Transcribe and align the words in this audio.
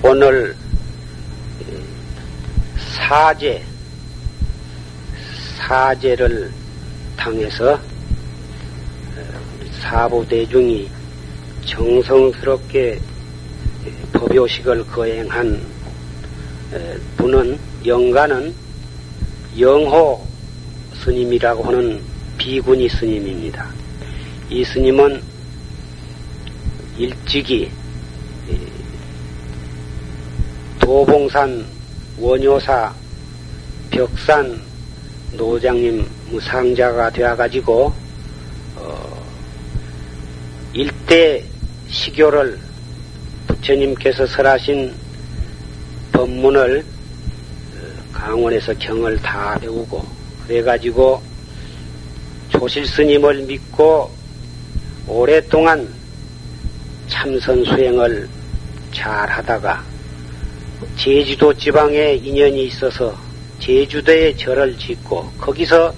오늘 0.00 0.54
사제, 2.78 3.64
사제를 5.56 6.52
당해서 7.16 7.80
사부대중이 9.80 10.88
정성스럽게 11.66 13.00
법요식을 14.12 14.86
거행한 14.86 15.60
분은 17.16 17.58
영가는 17.84 18.54
영호 19.58 20.24
스님이라고 21.02 21.64
하는 21.64 22.00
비구니 22.36 22.88
스님입니다. 22.88 23.66
이 24.48 24.64
스님은 24.64 25.20
일찍이 26.96 27.70
도봉산 30.88 31.66
원효사 32.18 32.94
벽산 33.90 34.58
노장님 35.32 36.02
무상자가 36.30 37.10
되어가지고 37.10 37.92
어, 38.76 39.26
일대 40.72 41.44
시교를 41.90 42.58
부처님께서 43.48 44.26
설하신 44.28 44.94
법문을 46.12 46.78
어, 46.80 48.14
강원에서 48.14 48.72
경을 48.78 49.18
다 49.18 49.58
배우고 49.60 50.02
그래가지고 50.46 51.20
조실 52.48 52.86
스님을 52.86 53.42
믿고 53.42 54.10
오랫동안 55.06 55.86
참선 57.08 57.62
수행을 57.62 58.26
잘 58.90 59.28
하다가 59.28 59.87
제주도 60.98 61.54
지방에 61.54 62.14
인연이 62.14 62.64
있어서 62.66 63.16
제주도에 63.60 64.34
절을 64.34 64.76
짓고 64.78 65.30
거기서 65.38 65.94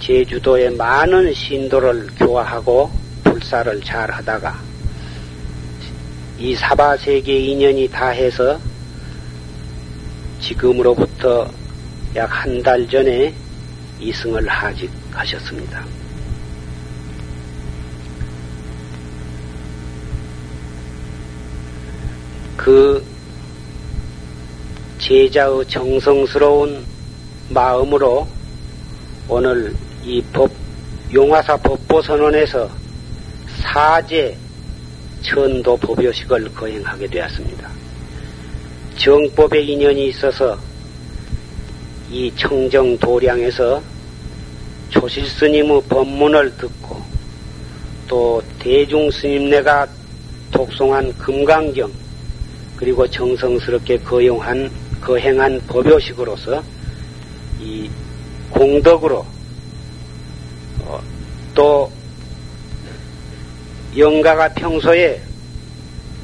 제주도에 0.00 0.70
많은 0.70 1.34
신도를 1.34 2.06
교화하고 2.16 2.90
불사를 3.24 3.80
잘 3.82 4.10
하다가 4.10 4.58
이 6.38 6.54
사바세계 6.54 7.36
인연이 7.36 7.86
다 7.88 8.08
해서 8.08 8.58
지금으로부터 10.40 11.50
약 12.16 12.30
한 12.32 12.62
달 12.62 12.88
전에 12.88 13.34
이승을 14.00 14.48
하직하셨습니다. 14.48 15.84
그 22.56 23.04
제자의 25.00 25.64
정성스러운 25.66 26.84
마음으로 27.48 28.28
오늘 29.28 29.74
이 30.04 30.22
법, 30.30 30.50
용화사 31.12 31.56
법보선언에서 31.56 32.70
사제 33.62 34.36
천도 35.22 35.78
법요식을 35.78 36.54
거행하게 36.54 37.06
되었습니다. 37.06 37.68
정법의 38.98 39.66
인연이 39.66 40.08
있어서 40.08 40.58
이 42.10 42.30
청정 42.36 42.98
도량에서 42.98 43.82
조실 44.90 45.26
스님의 45.26 45.82
법문을 45.88 46.56
듣고 46.58 47.00
또 48.06 48.42
대중 48.58 49.10
스님네가 49.10 49.88
독송한 50.50 51.16
금강경 51.16 51.90
그리고 52.76 53.06
정성스럽게 53.08 53.98
거용한 53.98 54.70
거행한 55.00 55.60
법요식으로서 55.66 56.62
이 57.60 57.90
공덕으로 58.50 59.24
어, 60.80 61.02
또 61.54 61.90
영가가 63.96 64.54
평소에 64.54 65.20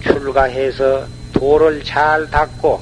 출가해서 0.03 1.07
도를 1.33 1.83
잘 1.83 2.31
닦고 2.31 2.81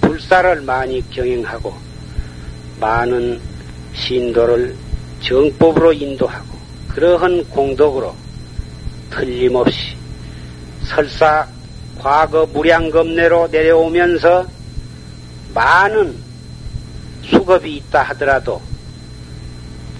불사를 0.00 0.60
많이 0.62 1.08
경영하고 1.10 1.74
많은 2.80 3.40
신도를 3.94 4.76
정법으로 5.20 5.92
인도하고 5.92 6.58
그러한 6.88 7.44
공덕으로 7.48 8.14
틀림없이 9.10 9.96
설사 10.84 11.46
과거 11.98 12.44
무량겁내로 12.46 13.48
내려오면서 13.48 14.46
많은 15.54 16.14
수급이 17.22 17.76
있다 17.76 18.02
하더라도 18.02 18.60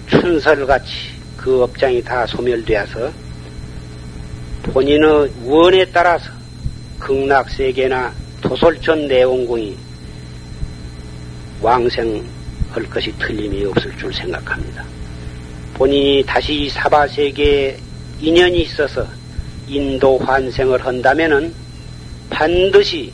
춘설같이 0.07 0.91
그 1.37 1.63
업장이 1.63 2.03
다 2.03 2.25
소멸되어서 2.27 3.11
본인의 4.63 5.31
원에 5.43 5.85
따라서 5.85 6.29
극락세계나 6.99 8.13
도솔천 8.41 9.07
내원궁이 9.07 9.77
왕생할 11.61 12.83
것이 12.89 13.11
틀림이 13.17 13.65
없을 13.65 13.97
줄 13.97 14.13
생각합니다. 14.13 14.83
본인이 15.75 16.23
다시 16.25 16.69
사바세계에 16.69 17.77
인연이 18.19 18.61
있어서 18.61 19.07
인도 19.67 20.17
환생을 20.17 20.85
한다면은 20.85 21.53
반드시 22.29 23.13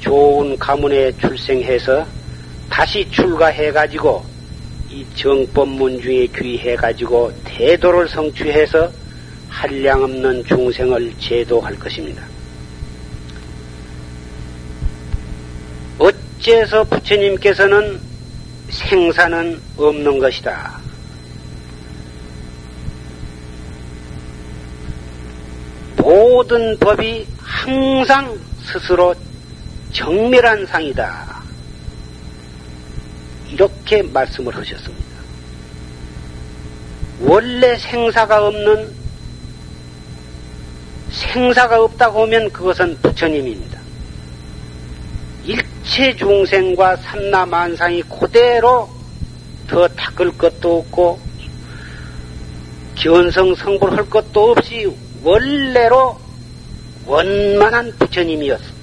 좋은 0.00 0.58
가문에 0.58 1.12
출생해서 1.18 2.06
다시 2.70 3.08
출가해가지고 3.10 4.24
이 4.90 5.04
정법문 5.14 6.00
중에 6.00 6.26
귀해가지고 6.28 7.32
대도를 7.44 8.08
성취해서 8.08 8.90
한량 9.48 10.02
없는 10.02 10.44
중생을 10.44 11.12
제도할 11.18 11.78
것입니다. 11.78 12.22
어째서 15.98 16.84
부처님께서는 16.84 18.00
생사는 18.70 19.60
없는 19.76 20.18
것이다. 20.18 20.78
모든 25.96 26.78
법이 26.78 27.26
항상 27.38 28.38
스스로 28.62 29.14
정밀한 29.98 30.64
상이다. 30.64 31.42
이렇게 33.50 34.00
말씀을 34.02 34.54
하셨습니다. 34.56 35.04
원래 37.20 37.76
생사가 37.76 38.46
없는 38.46 38.94
생사가 41.10 41.82
없다고 41.82 42.22
하면 42.22 42.48
그것은 42.50 42.96
부처님입니다. 43.02 43.80
일체 45.44 46.14
중생과 46.14 46.96
삼라만상이 46.96 48.02
그대로 48.02 48.88
더 49.66 49.88
닦을 49.88 50.38
것도 50.38 50.78
없고 50.78 51.18
견성 52.94 53.54
성불할 53.56 54.08
것도 54.08 54.52
없이 54.52 54.86
원래로 55.24 56.20
원만한 57.04 57.92
부처님이었습니다. 57.98 58.77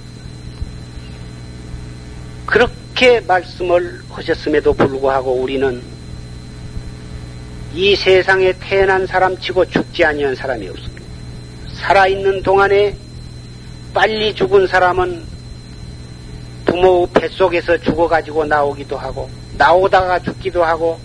그렇게 2.96 3.20
말씀을 3.20 4.00
하셨음에도 4.08 4.72
불구하고 4.72 5.34
우리는 5.34 5.82
이 7.74 7.94
세상에 7.94 8.54
태어난 8.58 9.06
사람치고 9.06 9.66
죽지 9.66 10.02
아니한 10.02 10.34
사람이 10.34 10.66
없습니다. 10.66 11.02
살아있는 11.74 12.42
동안에 12.42 12.96
빨리 13.92 14.34
죽은 14.34 14.66
사람은 14.66 15.22
부모 16.64 17.06
뱃속에서 17.08 17.76
죽어가지고 17.76 18.46
나오기도 18.46 18.96
하고 18.96 19.28
나오다가 19.58 20.18
죽기도 20.18 20.64
하고 20.64 20.98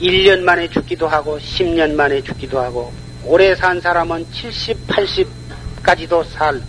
1년 0.00 0.42
만에 0.42 0.68
죽기도 0.68 1.08
하고 1.08 1.40
10년 1.40 1.94
만에 1.94 2.22
죽기도 2.22 2.60
하고 2.60 2.92
오래 3.24 3.52
산 3.56 3.80
사람은 3.80 4.24
70, 4.30 4.86
80까지도 4.86 6.24
살, 6.24 6.62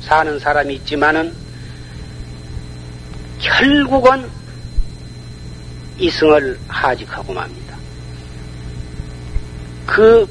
사는 0.00 0.40
사람이 0.40 0.74
있지만은 0.74 1.43
결국은 3.44 4.26
이승을 5.98 6.58
하직하고 6.66 7.34
맙니다. 7.34 7.76
그 9.86 10.26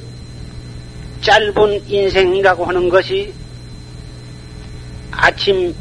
짧은 1.20 1.88
인생이라고 1.88 2.64
하는 2.64 2.88
것이 2.88 3.32
아침 5.12 5.74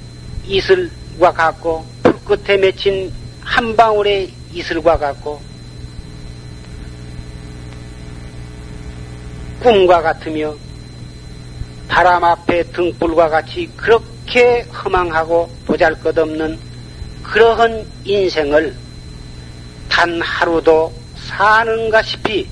이슬과 0.46 1.34
같고 1.34 1.86
불끝에 2.04 2.58
맺힌 2.58 3.12
한 3.42 3.76
방울의 3.76 4.32
이슬과 4.54 4.98
같고 5.00 5.42
꿈과 9.60 10.02
같으며 10.02 10.56
바람 11.88 12.24
앞에 12.24 12.64
등불과 12.72 13.30
같이 13.30 13.70
그렇게 13.76 14.62
허망하고 14.62 15.50
보잘 15.66 16.00
것 16.00 16.18
없는 16.18 16.73
그러한 17.24 17.86
인생을 18.04 18.76
단 19.90 20.22
하루도 20.22 20.94
사는가시피 21.16 22.48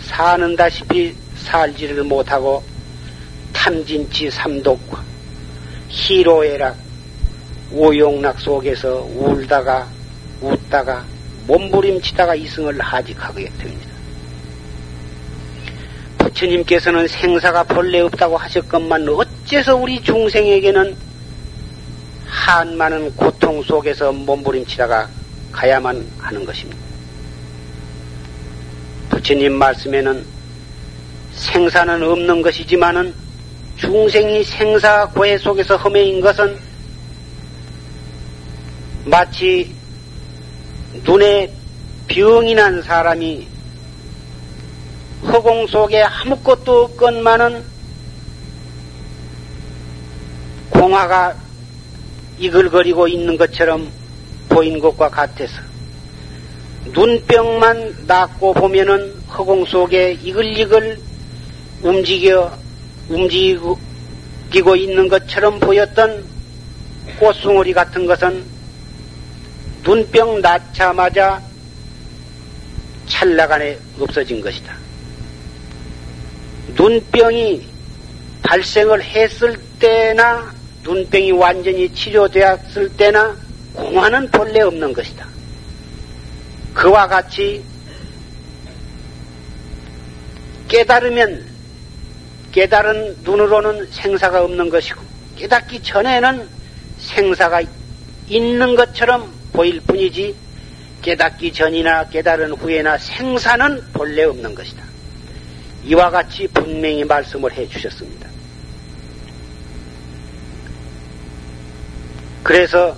사는다시피 0.00 1.14
살지를 1.36 2.04
못하고 2.04 2.62
탐진치 3.52 4.30
삼독과 4.30 5.02
희로애락 5.88 6.76
오용락 7.72 8.40
속에서 8.40 9.06
울다가 9.14 9.86
웃다가 10.40 11.04
몸부림치다가 11.46 12.34
이승을 12.34 12.80
하직하게 12.80 13.50
됩니다. 13.58 13.92
부처님께서는 16.18 17.08
생사가 17.08 17.64
본래 17.64 18.00
없다고 18.00 18.36
하셨건만 18.36 19.08
어째서 19.08 19.76
우리 19.76 20.02
중생에게는 20.02 20.96
한많은 22.32 23.14
고통 23.14 23.62
속에서 23.62 24.10
몸부림치다가 24.10 25.06
가야만 25.52 26.04
하는 26.18 26.44
것입니다. 26.46 26.80
부처님 29.10 29.52
말씀에는 29.52 30.24
생사는 31.34 32.02
없는 32.02 32.40
것이지만은 32.40 33.14
중생이 33.76 34.44
생사 34.44 35.06
고해 35.08 35.36
속에서 35.36 35.76
허매인 35.76 36.22
것은 36.22 36.58
마치 39.04 39.74
눈에 41.04 41.52
병이 42.08 42.54
난 42.54 42.80
사람이 42.80 43.46
허공 45.26 45.66
속에 45.66 46.02
아무것도 46.02 46.84
없건만은 46.84 47.62
공화가 50.70 51.36
이글거리고 52.42 53.06
있는 53.06 53.36
것처럼 53.36 53.88
보인 54.48 54.80
것과 54.80 55.08
같아서 55.08 55.52
눈병만 56.86 58.04
낫고 58.08 58.54
보면은 58.54 59.14
허공 59.28 59.64
속에 59.64 60.18
이글이글 60.20 60.98
움직여 61.82 62.58
움직이고 63.08 64.76
있는 64.76 65.08
것처럼 65.08 65.60
보였던 65.60 66.24
꽃송오리 67.20 67.72
같은 67.72 68.06
것은 68.06 68.44
눈병 69.84 70.40
낳자마자 70.40 71.40
찰나간에 73.06 73.78
없어진 74.00 74.40
것이다. 74.40 74.74
눈병이 76.74 77.68
발생을 78.42 79.02
했을 79.02 79.56
때나 79.78 80.61
눈병이 80.82 81.32
완전히 81.32 81.92
치료되었을 81.92 82.96
때나 82.96 83.36
공화는 83.74 84.30
본래 84.30 84.60
없는 84.60 84.92
것이다. 84.92 85.26
그와 86.74 87.06
같이 87.06 87.62
깨달으면 90.68 91.44
깨달은 92.52 93.18
눈으로는 93.22 93.86
생사가 93.90 94.42
없는 94.44 94.70
것이고 94.70 95.00
깨닫기 95.36 95.82
전에는 95.82 96.48
생사가 96.98 97.62
있는 98.28 98.74
것처럼 98.74 99.32
보일 99.52 99.80
뿐이지 99.80 100.34
깨닫기 101.02 101.52
전이나 101.52 102.08
깨달은 102.08 102.52
후에나 102.52 102.96
생사는 102.98 103.82
본래 103.92 104.24
없는 104.24 104.54
것이다. 104.54 104.82
이와 105.84 106.10
같이 106.10 106.46
분명히 106.48 107.04
말씀을 107.04 107.52
해 107.52 107.68
주셨습니다. 107.68 108.31
그래서 112.42 112.96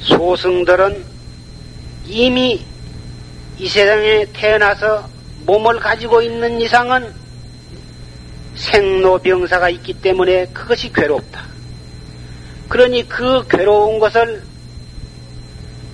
소승들은 0.00 1.04
이미 2.06 2.64
이 3.58 3.68
세상에 3.68 4.26
태어나서 4.32 5.08
몸을 5.46 5.78
가지고 5.80 6.22
있는 6.22 6.60
이상은 6.60 7.12
생로병사가 8.54 9.68
있기 9.70 9.94
때문에 9.94 10.46
그것이 10.52 10.92
괴롭다. 10.92 11.44
그러니 12.68 13.08
그 13.08 13.46
괴로운 13.48 13.98
것을 13.98 14.42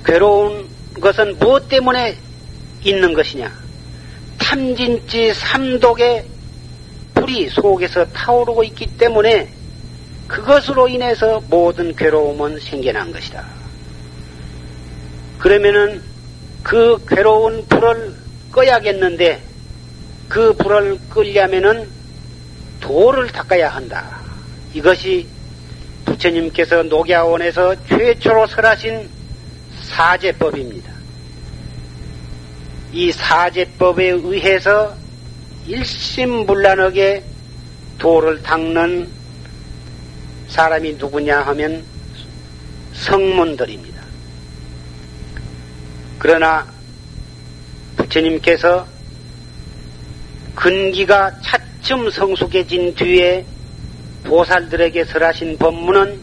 괴로운 0.05 0.69
것은 1.01 1.39
무엇 1.39 1.69
때문에 1.69 2.17
있는 2.83 3.13
것이냐? 3.13 3.53
탐진지 4.39 5.35
삼독의 5.35 6.27
불이 7.15 7.49
속에서 7.49 8.05
타오르고 8.07 8.63
있기 8.65 8.87
때문에 8.99 9.56
그것으로 10.29 10.89
인해서 10.89 11.43
모든 11.49 11.95
괴로움은 11.95 12.61
생겨난 12.61 13.13
것이다. 13.13 13.45
그러면은 15.39 16.03
그 16.63 17.05
괴로운 17.09 17.67
불을 17.69 18.15
꺼야겠는데 18.53 19.41
그 20.29 20.53
불을 20.55 20.99
끌려면은 21.11 21.89
도를 22.81 23.29
닦아야 23.29 23.69
한다. 23.69 24.21
이것이 24.75 25.29
부처님께서 26.05 26.85
녹야원에서 26.85 27.77
최초로 27.87 28.47
설하신 28.47 29.09
사제법입니다. 29.83 30.93
이 32.93 33.13
사제법에 33.13 34.09
의해서 34.09 34.97
일심불란하게 35.67 37.25
도를 37.99 38.43
닦는 38.43 39.16
사람이 40.49 40.95
누구냐 40.95 41.41
하면 41.43 41.85
성문들입니다. 42.93 44.03
그러나 46.19 46.67
부처님께서 47.97 48.87
근기가 50.55 51.41
차츰 51.43 52.11
성숙해진 52.11 52.95
뒤에 52.95 53.45
보살들에게 54.25 55.05
설하신 55.05 55.59
법문은 55.59 56.19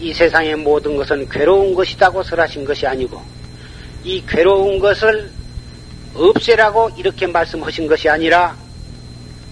이 0.00 0.12
세상의 0.12 0.56
모든 0.56 0.96
것은 0.96 1.28
괴로운 1.28 1.74
것이라고 1.74 2.22
설하신 2.24 2.64
것이 2.64 2.86
아니고 2.86 3.22
이 4.04 4.24
괴로운 4.26 4.80
것을 4.80 5.30
없애라고 6.14 6.90
이렇게 6.98 7.26
말씀하신 7.26 7.86
것이 7.86 8.08
아니라 8.08 8.56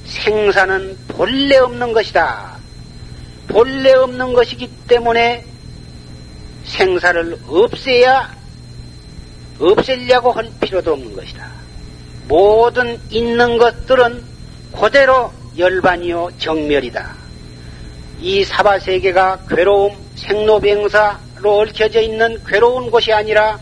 생사는 0.04 0.98
본래 1.08 1.56
없는 1.56 1.92
것이다. 1.92 2.59
본래 3.50 3.92
없는 3.92 4.32
것이기 4.32 4.68
때문에 4.86 5.44
생사를 6.64 7.38
없애야 7.48 8.32
없애려고 9.58 10.30
할 10.32 10.50
필요도 10.60 10.92
없는 10.92 11.16
것이다. 11.16 11.50
모든 12.28 12.98
있는 13.10 13.58
것들은 13.58 14.22
그대로 14.72 15.32
열반이요 15.58 16.30
정멸이다. 16.38 17.14
이 18.20 18.44
사바세계가 18.44 19.46
괴로움, 19.48 19.96
생로병사로 20.14 21.58
얽혀져 21.58 22.00
있는 22.00 22.40
괴로운 22.46 22.90
곳이 22.90 23.12
아니라 23.12 23.58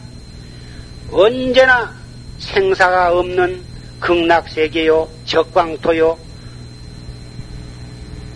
언제나 1.10 1.94
생사가 2.38 3.18
없는 3.18 3.64
극락세계요, 4.00 5.08
적광토요, 5.24 6.27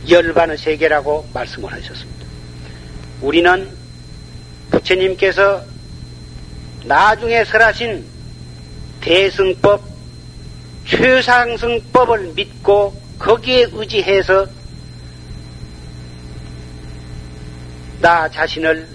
열반의 0.09 0.59
세계라고 0.59 1.29
말씀을 1.33 1.73
하셨습니다. 1.73 2.27
우리는 3.21 3.69
부처님께서 4.71 5.65
나중에 6.85 7.45
설하신 7.45 8.05
대승법, 9.01 9.83
최상승법을 10.87 12.33
믿고 12.35 13.01
거기에 13.19 13.69
의지해서 13.73 14.47
나 18.01 18.29
자신을 18.29 18.89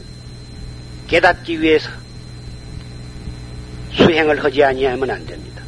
깨닫기 1.07 1.61
위해서 1.61 1.89
수행을 3.93 4.43
하지 4.43 4.63
아니하면 4.63 5.09
안 5.09 5.25
됩니다. 5.25 5.63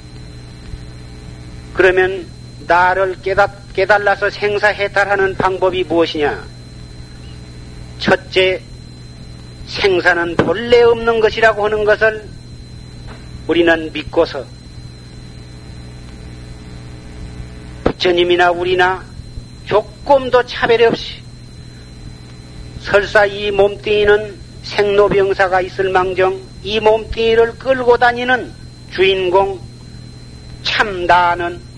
그러면 1.74 2.28
나를 2.68 3.22
깨닫, 3.22 3.52
깨달아서 3.80 4.30
생사해탈하는 4.30 5.36
방법이 5.36 5.86
무엇이냐? 5.86 6.46
첫째, 8.00 8.62
생사는 9.68 10.36
본래 10.36 10.82
없는 10.82 11.22
것이라고 11.22 11.64
하는 11.64 11.86
것을 11.86 12.28
우리는 13.48 13.90
믿고서 13.94 14.44
부처님이나 17.86 18.52
우리나 18.52 19.02
조금도 19.66 20.46
차별 20.46 20.82
없이 20.84 21.22
설사 22.82 23.26
이 23.26 23.50
몸뚱이는 23.50 24.38
생로병사가 24.64 25.62
있을 25.62 25.90
망정 25.90 26.38
이 26.64 26.82
몸뚱이를 26.82 27.58
끌고 27.58 27.96
다니는 27.96 28.52
주인공 28.92 29.62
참다는 30.64 31.69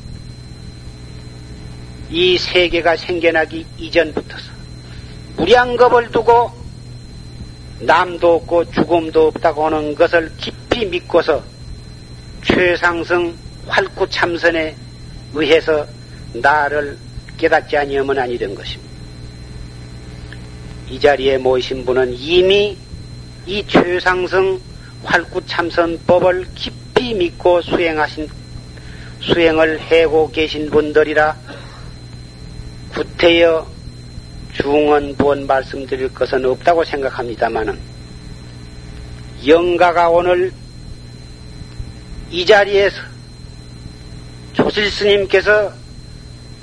이 2.11 2.37
세계가 2.37 2.97
생겨나기 2.97 3.65
이전부터서 3.77 4.51
무량겁을 5.37 6.11
두고 6.11 6.51
남도 7.79 8.35
없고 8.35 8.69
죽음도 8.71 9.27
없다고 9.27 9.65
하는 9.65 9.95
것을 9.95 10.31
깊이 10.37 10.85
믿고서 10.85 11.41
최상승 12.43 13.33
활구 13.65 14.09
참선에 14.09 14.75
의해서 15.33 15.87
나를 16.33 16.97
깨닫지 17.37 17.77
아니하면 17.77 18.19
아니 18.19 18.37
된 18.37 18.53
것입니다. 18.53 18.91
이 20.89 20.99
자리에 20.99 21.37
모이신 21.37 21.85
분은 21.85 22.13
이미 22.13 22.77
이 23.45 23.65
최상승 23.65 24.59
활구 25.05 25.45
참선법을 25.47 26.47
깊이 26.55 27.13
믿고 27.13 27.61
수행하신 27.61 28.27
수행을 29.21 29.79
해고 29.79 30.29
계신 30.31 30.69
분들이라 30.69 31.60
구태여 33.01 33.67
중언 34.53 35.15
부언 35.15 35.47
말씀드릴 35.47 36.13
것은 36.13 36.45
없다고 36.45 36.83
생각합니다마는 36.83 37.79
영가가 39.47 40.09
오늘 40.09 40.53
이 42.29 42.45
자리에서 42.45 42.97
조실 44.53 44.91
스님께서 44.91 45.73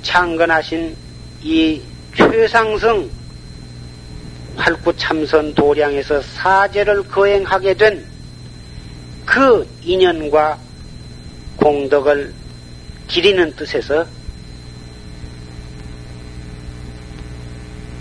창건하신 0.01 0.95
이 1.43 1.81
최상승 2.15 3.09
활구 4.55 4.95
참선 4.95 5.53
도량에서 5.53 6.21
사제를 6.21 7.03
거행하게 7.09 7.73
된 7.73 8.19
그 9.29 9.67
인연과 9.83 10.57
공덕을 11.57 12.33
기리는 13.07 13.55
뜻에서 13.55 14.07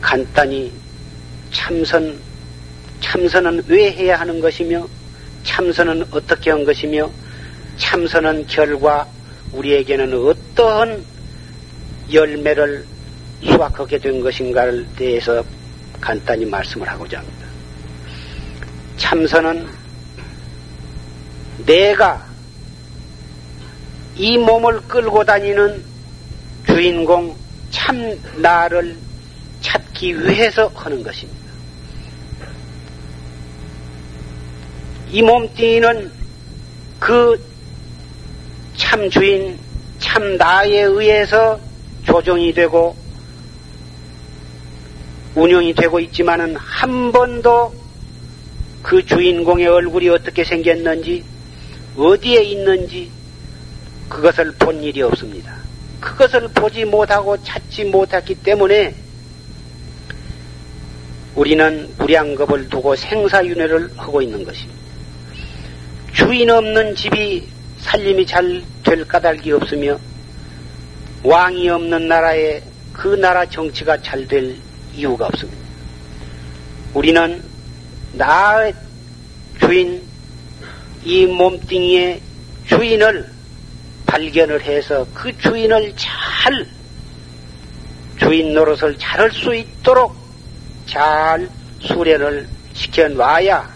간단히 0.01 0.73
참선, 1.53 2.19
참선은 3.01 3.65
왜 3.67 3.91
해야 3.91 4.21
하는 4.21 4.41
것이며, 4.41 4.87
참선은 5.45 6.05
어떻게 6.11 6.51
한 6.51 6.65
것이며, 6.65 7.11
참선은 7.79 8.47
결과 8.47 9.07
우리에게는 9.53 10.13
어떠한 10.15 11.05
열매를 12.13 12.85
수확하게 13.45 13.99
된 13.99 14.21
것인가를 14.21 14.87
대해서 14.97 15.45
간단히 16.01 16.45
말씀을 16.45 16.89
하고자 16.89 17.19
합니다. 17.19 17.47
참선은 18.97 19.67
내가 21.67 22.27
이 24.17 24.37
몸을 24.37 24.81
끌고 24.83 25.25
다니는 25.25 25.83
주인공 26.67 27.37
참 27.71 28.19
나를 28.37 28.97
찾기 29.99 30.21
위해서 30.21 30.69
하는 30.75 31.03
것입니다. 31.03 31.49
이 35.11 35.23
몸뚱이는 35.23 36.11
그 37.01 37.49
참 38.79 39.11
주인, 39.11 39.59
참 39.99 40.37
나에 40.37 40.83
의해서 40.83 41.59
조정이 42.07 42.55
되고 42.55 42.97
운영이 45.35 45.75
되고 45.75 46.01
있지만은 46.01 46.57
한 46.57 47.13
번도 47.13 47.75
그 48.83 49.05
주인공의 49.05 49.67
얼굴이 49.67 50.09
어떻게 50.09 50.45
생겼는지, 50.45 51.25
어디에 51.97 52.43
있는지, 52.43 53.11
그것을 54.09 54.53
본 54.53 54.83
일이 54.83 55.03
없습니다. 55.03 55.57
그것을 56.01 56.49
보지 56.49 56.85
못하고 56.85 57.37
찾지 57.43 57.85
못했기 57.87 58.37
때문에 58.37 58.95
우리는 61.35 61.89
무량겁을 61.99 62.69
두고 62.69 62.97
생사윤회를 62.97 63.91
하고 63.97 64.21
있는 64.23 64.45
것입니다. 64.45 64.79
주인 66.13 66.51
없는 66.51 66.95
집이 66.95 67.47
살림이 67.81 68.27
잘 68.27 68.63
될 68.89 69.07
까닭이 69.07 69.53
없으며 69.53 69.99
왕이 71.23 71.69
없는 71.69 72.09
나라에 72.09 72.63
그 72.93 73.09
나라 73.09 73.45
정치가 73.45 74.01
잘 74.01 74.27
될 74.27 74.57
이유가 74.95 75.27
없습니다. 75.27 75.59
우리는 76.95 77.43
나의 78.15 78.75
주인, 79.61 80.03
이 81.05 81.27
몸뚱이의 81.27 82.21
주인을 82.67 83.29
발견을 84.07 84.63
해서 84.63 85.07
그 85.13 85.37
주인을 85.37 85.93
잘 85.97 86.67
주인 88.19 88.55
노릇을 88.55 88.97
잘 88.99 89.21
할 89.21 89.31
수 89.31 89.55
있도록 89.55 90.17
잘 90.89 91.49
수련을 91.81 92.49
시켜놔야 92.73 93.69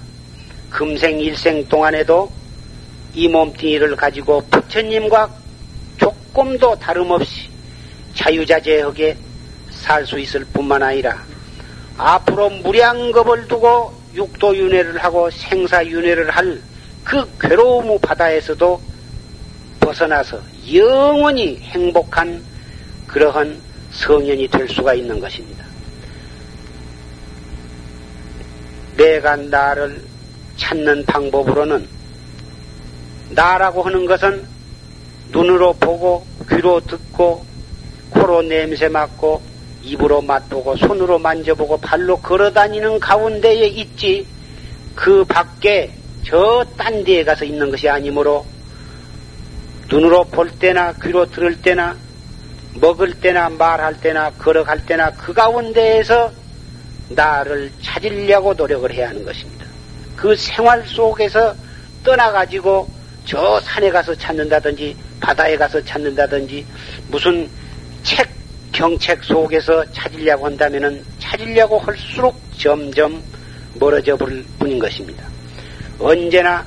금생 0.71 1.21
일생 1.21 1.67
동안에도 1.69 2.31
이 3.15 3.29
몸뚱이를 3.29 3.95
가지고 3.97 4.43
부처님과 4.51 5.31
조금도 5.99 6.77
다름없이 6.79 7.49
자유자재하게 8.15 9.17
살 9.71 10.07
수 10.07 10.19
있을 10.19 10.45
뿐만 10.47 10.83
아니라 10.83 11.23
앞으로 11.99 12.51
무량겁을 12.51 13.49
두고 13.49 13.93
육도윤회를 14.15 14.99
하고 14.99 15.31
생사윤회를 15.31 16.31
할 16.31 16.73
그 17.05 17.29
괴로움 17.39 17.99
바다에서도 18.01 18.81
벗어나서 19.81 20.41
영원히 20.73 21.59
행복한 21.59 22.43
그러한 23.07 23.61
성현이 23.91 24.49
될 24.49 24.69
수가 24.69 24.95
있는 24.95 25.19
것입니다. 25.21 25.72
내가 29.03 29.35
나를 29.35 30.01
찾는 30.57 31.05
방법으로는 31.07 31.89
나라고 33.31 33.83
하는 33.83 34.07
것은 34.07 34.47
눈으로 35.31 35.73
보고 35.73 36.25
귀로 36.49 36.81
듣고 36.81 37.45
코로 38.11 38.43
냄새 38.43 38.89
맡고 38.89 39.43
입으로 39.83 40.23
맛보고 40.23 40.77
손으로 40.77 41.19
만져보고 41.19 41.79
발로 41.79 42.19
걸어다니는 42.19 43.01
가운데에 43.01 43.67
있지 43.67 44.25
그 44.95 45.25
밖에 45.25 45.91
저 46.25 46.65
딴 46.77 47.03
데에 47.03 47.25
가서 47.25 47.45
있는 47.45 47.73
것이 47.73 47.89
아니므로 47.89 48.47
눈으로 49.91 50.25
볼 50.25 50.49
때나 50.51 50.93
귀로 51.03 51.27
들을 51.27 51.61
때나 51.61 51.97
먹을 52.75 53.15
때나 53.15 53.49
말할 53.49 54.01
때나 54.01 54.31
걸어갈 54.39 54.87
때나 54.87 55.11
그 55.13 55.33
가운데에서 55.33 56.42
나를 57.15 57.71
찾으려고 57.83 58.55
노력을 58.55 58.91
해야 58.93 59.09
하는 59.09 59.25
것입니다. 59.25 59.67
그 60.17 60.37
생활 60.37 60.87
속에서 60.87 61.55
떠나가지고 62.05 62.89
저 63.25 63.61
산에 63.61 63.91
가서 63.91 64.15
찾는다든지 64.15 64.97
바다에 65.21 65.57
가서 65.57 65.83
찾는다든지 65.85 66.67
무슨 67.09 67.49
책, 68.03 68.29
경책 68.73 69.23
속에서 69.23 69.85
찾으려고 69.93 70.47
한다면은 70.47 71.05
찾으려고 71.19 71.79
할수록 71.79 72.41
점점 72.59 73.23
멀어져 73.75 74.17
버릴 74.17 74.45
뿐인 74.59 74.79
것입니다. 74.79 75.25
언제나 75.99 76.65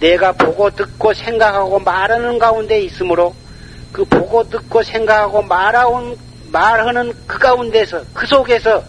내가 0.00 0.32
보고 0.32 0.68
듣고 0.70 1.14
생각하고 1.14 1.78
말하는 1.78 2.38
가운데 2.38 2.80
있으므로 2.82 3.34
그 3.92 4.04
보고 4.04 4.42
듣고 4.48 4.82
생각하고 4.82 5.42
말하는 5.42 7.12
그 7.26 7.38
가운데서 7.38 8.02
그 8.12 8.26
속에서 8.26 8.82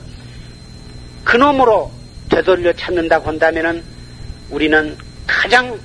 그놈으로 1.26 1.92
되돌려 2.30 2.72
찾는다고 2.74 3.28
한다면은 3.28 3.84
우리는 4.50 4.96
가장 5.28 5.78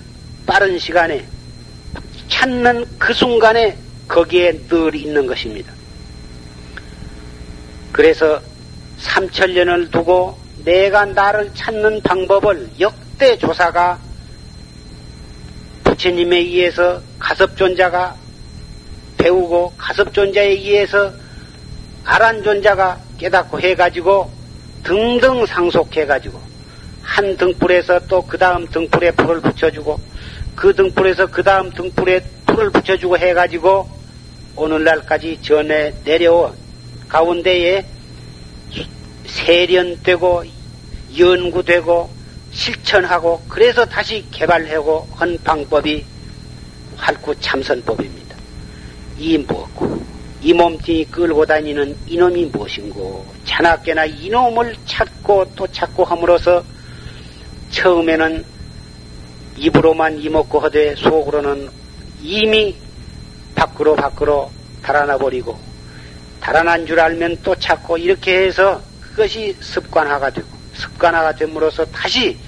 빠른 0.47 0.79
시간에 0.79 1.27
찾는 2.29 2.87
그 2.99 3.13
순간에 3.13 3.77
거기에 4.07 4.53
늘 4.69 4.95
있는 4.95 5.27
것입니다. 5.27 5.73
그래서 7.91 8.41
삼천년을 8.99 9.91
두고 9.91 10.39
내가 10.65 11.07
나를 11.07 11.51
찾는 11.55 12.03
방법을 12.03 12.71
역대 12.79 13.39
조사가 13.39 13.99
부처님에 15.85 16.37
의해서 16.37 17.01
가섭존자가 17.19 18.15
배우고 19.17 19.75
가섭존자에 19.77 20.49
의해서 20.49 21.13
아란존자가 22.05 23.01
깨닫고 23.19 23.61
해가지고 23.61 24.40
등등 24.83 25.47
상속해가지고 25.47 26.41
한 27.03 27.37
등불에서 27.37 28.01
또 28.07 28.23
그 28.23 28.39
다음 28.39 28.67
등불에 28.69 29.11
불을 29.13 29.41
붙여주고 29.41 29.99
그 30.55 30.75
등불에서 30.75 31.27
그 31.27 31.43
다음 31.43 31.71
등불에 31.71 32.21
불을 32.47 32.71
붙여주고 32.71 33.19
해가지고 33.19 33.89
오늘날까지 34.57 35.41
전해 35.43 35.93
내려온 36.05 36.53
가운데에 37.09 37.85
세련되고 39.27 40.45
연구되고 41.19 42.11
실천하고 42.53 43.43
그래서 43.49 43.85
다시 43.85 44.25
개발하고 44.31 45.09
한 45.15 45.39
방법이 45.43 46.05
활구 46.97 47.35
참선법입니다. 47.41 48.37
이 49.19 49.39
무엇고 49.39 50.00
이 50.43 50.55
몸뚱이 50.55 51.05
끌고 51.07 51.45
다니는 51.45 51.97
이놈이 52.07 52.47
무엇인고? 52.47 53.27
자나깨나 53.45 54.07
이놈을 54.07 54.75
찾고 54.87 55.53
또 55.55 55.67
찾고 55.67 56.05
함으로써 56.05 56.65
처음에는 57.71 58.45
입으로만 59.57 60.19
이먹고 60.19 60.61
하되 60.61 60.95
속으로는 60.97 61.69
이미 62.23 62.75
밖으로 63.55 63.95
밖으로 63.95 64.51
달아나 64.83 65.19
버리고 65.19 65.59
달아난 66.41 66.87
줄 66.87 66.99
알면 66.99 67.39
또 67.43 67.55
찾고 67.55 67.99
이렇게 67.99 68.47
해서 68.47 68.81
그것이 69.01 69.55
습관화가 69.61 70.31
되고 70.31 70.49
습관화가 70.75 71.35
됨으로써 71.35 71.85
다시 71.87 72.39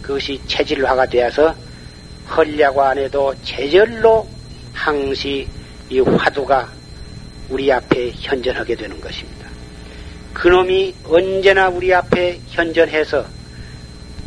그것이 0.00 0.40
체질화가 0.46 1.06
되어서 1.06 1.54
헐려고 2.34 2.82
안 2.82 2.96
해도 2.96 3.34
제절로 3.44 4.26
항시 4.72 5.46
이 5.90 6.00
화두가 6.00 6.81
우리 7.48 7.70
앞에 7.72 8.12
현전하게 8.12 8.76
되는 8.76 9.00
것입니다. 9.00 9.48
그놈이 10.32 10.94
언제나 11.04 11.68
우리 11.68 11.92
앞에 11.92 12.40
현전해서 12.48 13.24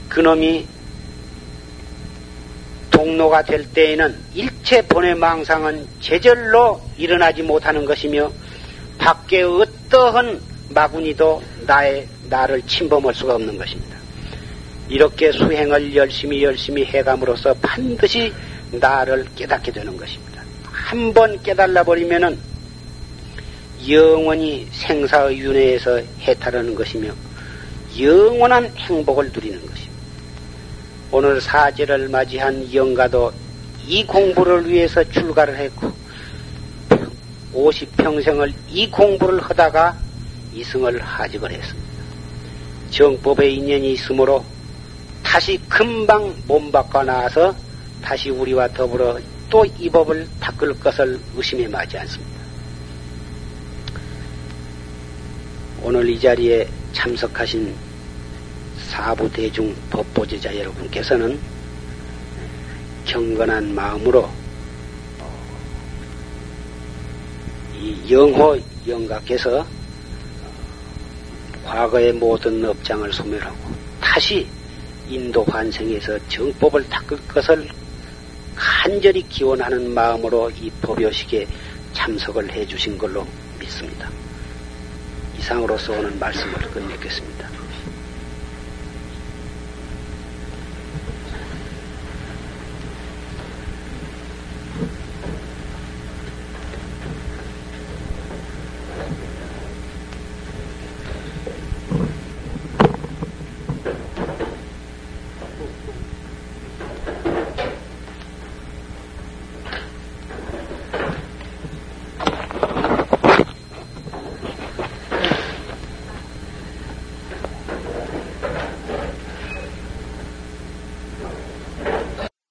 그놈이 0.09 0.65
동로가 2.91 3.43
될 3.43 3.65
때에는 3.73 4.15
일체 4.33 4.81
본의 4.83 5.15
망상은 5.15 5.85
제절로 5.99 6.81
일어나지 6.97 7.41
못하는 7.43 7.83
것이며 7.85 8.31
밖에 8.97 9.41
어떠한 9.43 10.39
마구니도 10.69 11.43
나의 11.67 12.07
나를 12.29 12.61
침범할 12.63 13.13
수가 13.13 13.35
없는 13.35 13.57
것입니다. 13.57 13.95
이렇게 14.87 15.31
수행을 15.31 15.95
열심히 15.95 16.43
열심히 16.43 16.85
해감으로써 16.85 17.53
반드시 17.55 18.31
나를 18.71 19.25
깨닫게 19.35 19.71
되는 19.71 19.97
것입니다. 19.97 20.43
한 20.71 21.13
번 21.13 21.41
깨달아 21.41 21.83
버리면은 21.83 22.37
영원히 23.89 24.67
생사의 24.71 25.39
윤회에서 25.39 26.01
해탈하는 26.21 26.75
것이며 26.75 27.11
영원한 27.99 28.71
행복을 28.77 29.31
누리는 29.31 29.59
것입니다. 29.65 29.93
오늘 31.11 31.39
사제를 31.39 32.09
맞이한 32.09 32.73
영가도 32.73 33.31
이 33.87 34.05
공부를 34.05 34.69
위해서 34.69 35.03
출가를 35.03 35.57
했고 35.57 35.91
50평생을 37.53 38.53
이 38.69 38.89
공부를 38.89 39.39
하다가 39.41 39.97
이승을 40.53 41.01
하직을 41.01 41.51
했습니다. 41.51 41.89
정법의 42.89 43.55
인연이 43.55 43.93
있으므로 43.93 44.43
다시 45.23 45.59
금방 45.69 46.33
몸 46.47 46.71
바꿔 46.71 47.03
나와서 47.03 47.55
다시 48.01 48.29
우리와 48.29 48.67
더불어 48.69 49.19
또 49.49 49.65
이 49.79 49.89
법을 49.89 50.27
닦을 50.39 50.79
것을 50.79 51.19
의심해 51.35 51.67
마지 51.67 51.97
않습니다. 51.97 52.34
오늘 55.87 56.09
이 56.09 56.19
자리에 56.19 56.67
참석하신 56.93 57.71
사부 58.89 59.31
대중 59.31 59.71
법보제자 59.91 60.57
여러분께서는 60.57 61.39
경건한 63.05 63.75
마음으로 63.75 64.27
이 67.79 68.11
영호 68.11 68.59
영가께서 68.87 69.63
과거의 71.63 72.13
모든 72.13 72.65
업장을 72.65 73.13
소멸하고 73.13 73.69
다시 74.01 74.49
인도 75.07 75.43
환생에서 75.43 76.17
정법을 76.29 76.89
닦을 76.89 77.19
것을 77.27 77.69
간절히 78.55 79.21
기원하는 79.29 79.93
마음으로 79.93 80.49
이 80.49 80.71
법요식에 80.81 81.47
참석을 81.93 82.51
해 82.53 82.65
주신 82.65 82.97
걸로 82.97 83.23
믿습니다. 83.59 84.09
이상으로서 85.45 85.93
오늘 85.93 86.11
말씀을 86.19 86.55
끝맺겠습니다. 86.71 87.54